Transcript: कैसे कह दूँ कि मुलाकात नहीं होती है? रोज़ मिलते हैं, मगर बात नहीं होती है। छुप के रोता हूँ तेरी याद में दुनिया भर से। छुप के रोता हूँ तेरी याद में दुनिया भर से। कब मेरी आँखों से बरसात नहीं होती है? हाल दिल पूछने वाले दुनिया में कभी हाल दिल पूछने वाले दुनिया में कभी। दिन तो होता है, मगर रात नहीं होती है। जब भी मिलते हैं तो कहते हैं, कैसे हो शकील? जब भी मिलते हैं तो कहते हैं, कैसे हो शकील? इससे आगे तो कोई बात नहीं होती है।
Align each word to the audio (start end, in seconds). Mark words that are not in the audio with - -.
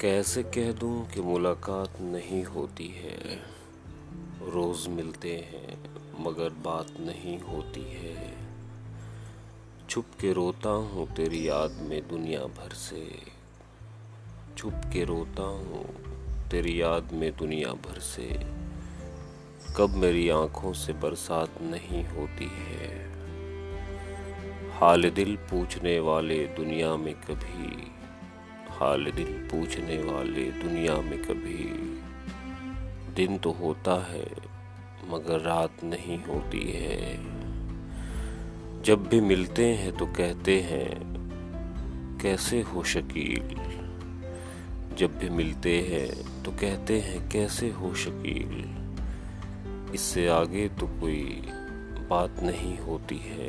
कैसे 0.00 0.42
कह 0.42 0.72
दूँ 0.72 1.08
कि 1.08 1.20
मुलाकात 1.20 2.00
नहीं 2.00 2.44
होती 2.44 2.88
है? 2.88 3.36
रोज़ 4.42 4.88
मिलते 4.88 5.34
हैं, 5.36 5.94
मगर 6.20 6.48
बात 6.50 6.86
नहीं 7.00 7.40
होती 7.40 7.82
है। 7.82 8.36
छुप 9.90 10.04
के 10.20 10.32
रोता 10.32 10.68
हूँ 10.68 11.14
तेरी 11.14 11.48
याद 11.48 11.70
में 11.70 12.08
दुनिया 12.08 12.40
भर 12.40 12.72
से। 12.72 13.18
छुप 14.56 14.74
के 14.74 15.04
रोता 15.04 15.42
हूँ 15.42 15.84
तेरी 16.50 16.82
याद 16.82 17.12
में 17.12 17.36
दुनिया 17.36 17.68
भर 17.68 17.98
से। 17.98 18.46
कब 19.76 19.90
मेरी 19.90 20.28
आँखों 20.28 20.72
से 20.72 20.92
बरसात 20.92 21.50
नहीं 21.60 22.04
होती 22.04 22.48
है? 22.52 23.10
हाल 24.70 25.10
दिल 25.10 25.36
पूछने 25.36 26.00
वाले 26.00 26.46
दुनिया 26.46 26.96
में 26.96 27.14
कभी 27.14 27.93
हाल 28.74 29.04
दिल 29.04 29.48
पूछने 29.50 30.02
वाले 30.02 30.50
दुनिया 30.50 30.96
में 30.96 31.22
कभी। 31.22 31.64
दिन 33.14 33.38
तो 33.38 33.50
होता 33.50 34.06
है, 34.12 34.30
मगर 35.08 35.40
रात 35.40 35.84
नहीं 35.84 36.24
होती 36.24 36.72
है। 36.74 37.16
जब 38.82 39.06
भी 39.08 39.20
मिलते 39.20 39.66
हैं 39.66 39.96
तो 39.96 40.06
कहते 40.06 40.60
हैं, 40.60 41.14
कैसे 42.22 42.60
हो 42.60 42.84
शकील? 42.84 43.56
जब 44.96 45.18
भी 45.18 45.28
मिलते 45.28 45.80
हैं 45.80 46.42
तो 46.42 46.50
कहते 46.50 47.00
हैं, 47.00 47.28
कैसे 47.28 47.70
हो 47.70 47.94
शकील? 47.94 48.64
इससे 49.94 50.28
आगे 50.28 50.68
तो 50.68 50.86
कोई 50.86 51.42
बात 52.10 52.42
नहीं 52.42 52.78
होती 52.78 53.18
है। 53.18 53.48